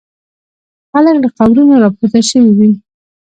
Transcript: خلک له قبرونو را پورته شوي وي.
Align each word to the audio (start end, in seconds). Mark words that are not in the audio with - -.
خلک 0.91 1.15
له 1.23 1.29
قبرونو 1.37 1.75
را 1.83 1.89
پورته 1.97 2.19
شوي 2.29 2.51
وي. 2.57 2.71